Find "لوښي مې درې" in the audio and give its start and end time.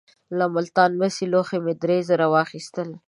1.31-1.97